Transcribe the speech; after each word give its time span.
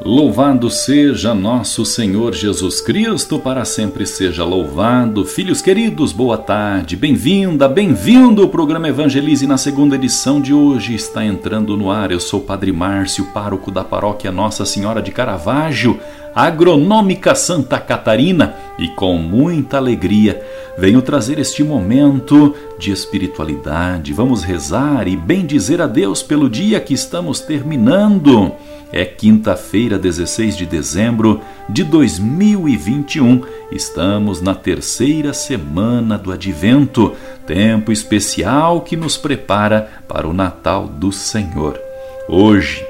Louvado 0.00 0.68
seja 0.70 1.32
nosso 1.32 1.84
Senhor 1.84 2.34
Jesus 2.34 2.80
Cristo, 2.80 3.38
para 3.38 3.64
sempre 3.64 4.04
seja 4.04 4.44
louvado. 4.44 5.24
Filhos 5.24 5.62
queridos, 5.62 6.12
boa 6.12 6.36
tarde, 6.36 6.96
bem-vinda, 6.96 7.68
bem-vindo. 7.68 8.42
O 8.42 8.48
programa 8.48 8.88
Evangelize 8.88 9.46
na 9.46 9.56
segunda 9.56 9.94
edição 9.94 10.40
de 10.40 10.52
hoje 10.52 10.96
está 10.96 11.24
entrando 11.24 11.76
no 11.76 11.92
ar. 11.92 12.10
Eu 12.10 12.18
sou 12.18 12.40
o 12.40 12.42
Padre 12.42 12.72
Márcio, 12.72 13.26
pároco 13.26 13.70
da 13.70 13.84
paróquia 13.84 14.32
Nossa 14.32 14.66
Senhora 14.66 15.00
de 15.00 15.12
Caravaggio, 15.12 16.00
agronômica 16.34 17.34
Santa 17.34 17.78
Catarina, 17.78 18.54
e 18.78 18.88
com 18.88 19.16
muita 19.16 19.76
alegria 19.76 20.42
venho 20.76 21.00
trazer 21.00 21.38
este 21.38 21.62
momento 21.62 22.54
de 22.78 22.90
espiritualidade. 22.90 24.12
Vamos 24.12 24.42
rezar 24.42 25.06
e 25.06 25.16
bendizer 25.16 25.80
a 25.80 25.86
Deus 25.86 26.22
pelo 26.22 26.50
dia 26.50 26.80
que 26.80 26.94
estamos 26.94 27.40
terminando. 27.40 28.52
É 28.92 29.04
quinta-feira, 29.04 29.98
16 29.98 30.56
de 30.56 30.66
dezembro 30.66 31.40
de 31.68 31.82
2021. 31.82 33.42
Estamos 33.72 34.40
na 34.40 34.54
terceira 34.54 35.32
semana 35.32 36.16
do 36.16 36.30
Advento, 36.30 37.12
tempo 37.46 37.90
especial 37.90 38.82
que 38.82 38.96
nos 38.96 39.16
prepara 39.16 39.88
para 40.06 40.28
o 40.28 40.32
Natal 40.32 40.86
do 40.86 41.10
Senhor. 41.10 41.80
Hoje, 42.28 42.86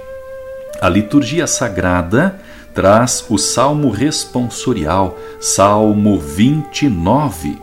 a 0.81 0.89
liturgia 0.89 1.47
sagrada 1.47 2.39
traz 2.75 3.25
o 3.29 3.39
salmo 3.39 3.91
responsorial, 3.91 5.17
Salmo 5.41 6.19
29, 6.19 7.57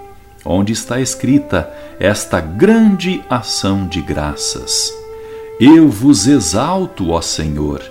onde 0.45 0.73
está 0.73 0.99
escrita 0.99 1.71
esta 1.99 2.39
grande 2.39 3.23
ação 3.29 3.85
de 3.87 4.01
graças. 4.01 4.93
Eu 5.59 5.89
vos 5.89 6.27
exalto, 6.27 7.11
ó 7.11 7.21
Senhor 7.21 7.81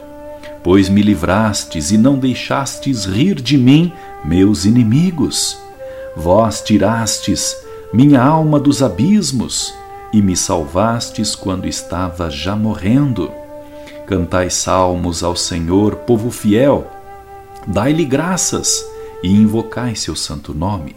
pois 0.62 0.89
me 0.89 1.03
livrastes 1.03 1.91
e 1.91 1.99
não 1.99 2.19
deixastes 2.19 3.05
rir 3.05 3.41
de 3.41 3.57
mim, 3.57 3.93
meus 4.25 4.65
inimigos. 4.65 5.59
Vós 6.17 6.61
tirastes 6.61 7.57
minha 7.93 8.23
alma 8.23 8.59
dos 8.61 8.83
abismos 8.83 9.75
e 10.12 10.21
me 10.21 10.37
salvastes 10.37 11.34
quando 11.34 11.67
estava 11.67 12.31
já 12.31 12.55
morrendo. 12.55 13.31
Cantai 14.07 14.51
salmos 14.51 15.23
ao 15.23 15.37
Senhor, 15.37 15.97
povo 15.97 16.31
fiel, 16.31 16.87
dai-lhe 17.66 18.05
graças 18.05 18.84
e 19.22 19.28
invocai 19.28 19.94
seu 19.94 20.16
santo 20.16 20.55
nome, 20.55 20.97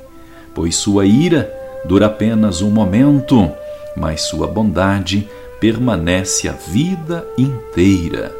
pois 0.53 0.75
sua 0.75 1.05
ira 1.05 1.51
dura 1.85 2.07
apenas 2.07 2.61
um 2.61 2.69
momento, 2.69 3.51
mas 3.95 4.21
sua 4.21 4.47
bondade 4.47 5.27
permanece 5.59 6.47
a 6.47 6.53
vida 6.53 7.25
inteira. 7.37 8.35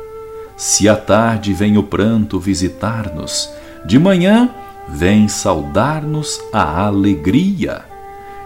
Se 0.55 0.87
à 0.87 0.95
tarde 0.95 1.53
vem 1.53 1.77
o 1.77 1.83
pranto 1.83 2.39
visitar-nos, 2.39 3.49
de 3.85 3.99
manhã 3.99 4.49
vem 4.87 5.27
saudar-nos 5.27 6.39
a 6.51 6.85
alegria. 6.85 7.83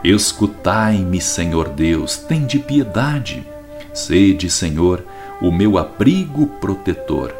Escutai-me, 0.03 1.19
Senhor 1.19 1.69
Deus, 1.69 2.17
tende 2.17 2.59
piedade. 2.59 3.45
Sede, 3.93 4.49
Senhor, 4.49 5.03
o 5.41 5.51
meu 5.51 5.77
abrigo 5.77 6.47
protetor. 6.61 7.33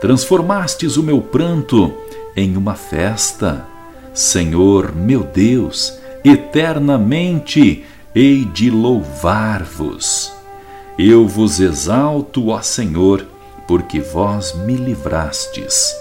Transformastes 0.00 0.96
o 0.96 1.02
meu 1.02 1.20
pranto 1.20 1.92
em 2.36 2.56
uma 2.56 2.76
festa. 2.76 3.66
Senhor, 4.14 4.94
meu 4.94 5.24
Deus, 5.24 5.98
eternamente 6.24 7.84
hei 8.14 8.44
de 8.44 8.70
louvar-vos. 8.70 10.32
Eu 10.96 11.26
vos 11.26 11.58
exalto, 11.58 12.48
ó 12.48 12.60
Senhor, 12.62 13.26
porque 13.66 14.00
vós 14.00 14.54
me 14.54 14.74
livrastes. 14.74 15.92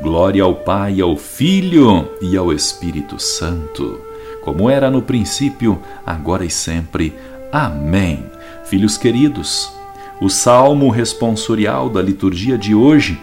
Glória 0.00 0.42
ao 0.42 0.54
Pai, 0.54 1.00
ao 1.00 1.16
Filho 1.16 2.06
e 2.20 2.36
ao 2.36 2.52
Espírito 2.52 3.18
Santo, 3.18 3.98
como 4.44 4.68
era 4.68 4.90
no 4.90 5.00
princípio, 5.00 5.80
agora 6.04 6.44
e 6.44 6.50
sempre. 6.50 7.14
Amém. 7.50 8.24
Filhos 8.66 8.98
queridos, 8.98 9.72
o 10.20 10.28
salmo 10.28 10.90
responsorial 10.90 11.88
da 11.88 12.02
liturgia 12.02 12.58
de 12.58 12.74
hoje 12.74 13.18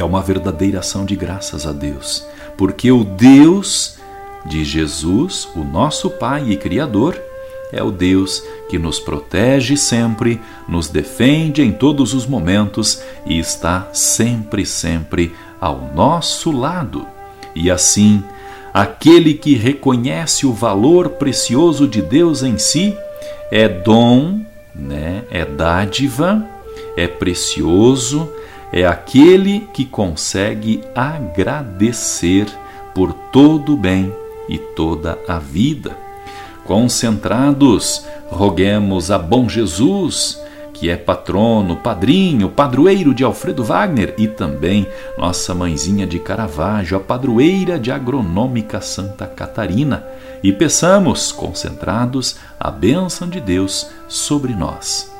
é 0.00 0.04
uma 0.04 0.22
verdadeira 0.22 0.80
ação 0.80 1.04
de 1.04 1.14
graças 1.14 1.66
a 1.66 1.72
Deus, 1.72 2.26
porque 2.56 2.90
o 2.90 3.04
Deus 3.04 3.98
de 4.46 4.64
Jesus, 4.64 5.48
o 5.54 5.62
nosso 5.62 6.08
Pai 6.08 6.50
e 6.50 6.56
Criador, 6.56 7.20
é 7.72 7.82
o 7.82 7.90
Deus 7.90 8.42
que 8.68 8.78
nos 8.78 8.98
protege 8.98 9.76
sempre, 9.76 10.40
nos 10.68 10.88
defende 10.88 11.62
em 11.62 11.70
todos 11.70 12.14
os 12.14 12.26
momentos 12.26 13.02
e 13.26 13.38
está 13.38 13.88
sempre, 13.92 14.66
sempre 14.66 15.34
ao 15.60 15.90
nosso 15.94 16.50
lado. 16.50 17.06
E 17.54 17.70
assim, 17.70 18.24
aquele 18.72 19.34
que 19.34 19.54
reconhece 19.54 20.46
o 20.46 20.52
valor 20.52 21.10
precioso 21.10 21.86
de 21.86 22.02
Deus 22.02 22.42
em 22.42 22.58
si 22.58 22.96
é 23.50 23.68
dom, 23.68 24.40
né? 24.74 25.24
É 25.30 25.44
dádiva, 25.44 26.44
é 26.96 27.06
precioso, 27.06 28.28
é 28.72 28.86
aquele 28.86 29.68
que 29.72 29.84
consegue 29.84 30.82
agradecer 30.94 32.46
por 32.94 33.12
todo 33.12 33.74
o 33.74 33.76
bem 33.76 34.12
e 34.48 34.58
toda 34.58 35.18
a 35.26 35.38
vida. 35.38 35.96
Concentrados, 36.64 38.06
roguemos 38.28 39.10
a 39.10 39.18
bom 39.18 39.48
Jesus, 39.48 40.40
que 40.72 40.88
é 40.88 40.96
patrono, 40.96 41.76
padrinho, 41.76 42.48
padroeiro 42.48 43.12
de 43.12 43.24
Alfredo 43.24 43.64
Wagner 43.64 44.14
e 44.16 44.28
também 44.28 44.86
nossa 45.18 45.54
mãezinha 45.54 46.06
de 46.06 46.18
Caravaggio, 46.18 46.96
a 46.96 47.00
padroeira 47.00 47.78
de 47.78 47.90
Agronômica 47.90 48.80
Santa 48.80 49.26
Catarina, 49.26 50.04
e 50.42 50.52
peçamos, 50.52 51.32
concentrados, 51.32 52.36
a 52.58 52.70
bênção 52.70 53.28
de 53.28 53.40
Deus 53.40 53.90
sobre 54.08 54.54
nós. 54.54 55.19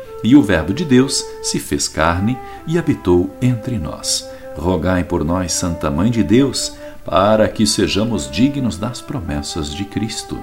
E 0.23 0.35
o 0.35 0.41
Verbo 0.41 0.73
de 0.73 0.85
Deus 0.85 1.25
se 1.41 1.59
fez 1.59 1.87
carne 1.87 2.37
e 2.67 2.77
habitou 2.77 3.29
entre 3.41 3.77
nós. 3.77 4.29
Rogai 4.55 5.03
por 5.03 5.23
nós, 5.23 5.53
Santa 5.53 5.89
Mãe 5.89 6.11
de 6.11 6.23
Deus, 6.23 6.75
para 7.05 7.47
que 7.47 7.65
sejamos 7.65 8.29
dignos 8.29 8.77
das 8.77 9.01
promessas 9.01 9.73
de 9.73 9.85
Cristo. 9.85 10.37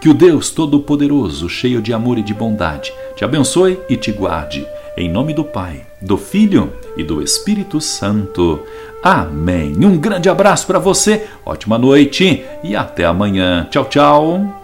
Que 0.00 0.08
o 0.08 0.14
Deus 0.14 0.50
Todo-Poderoso, 0.50 1.48
cheio 1.48 1.82
de 1.82 1.92
amor 1.92 2.18
e 2.18 2.22
de 2.22 2.34
bondade, 2.34 2.92
te 3.16 3.24
abençoe 3.24 3.80
e 3.88 3.96
te 3.96 4.12
guarde. 4.12 4.66
Em 4.96 5.10
nome 5.10 5.34
do 5.34 5.42
Pai, 5.42 5.84
do 6.00 6.16
Filho 6.16 6.72
e 6.96 7.02
do 7.02 7.20
Espírito 7.20 7.80
Santo. 7.80 8.60
Amém. 9.02 9.74
Um 9.84 9.98
grande 9.98 10.28
abraço 10.28 10.66
para 10.66 10.78
você, 10.78 11.26
ótima 11.44 11.76
noite 11.76 12.44
e 12.62 12.76
até 12.76 13.04
amanhã. 13.04 13.66
Tchau, 13.70 13.84
tchau. 13.86 14.63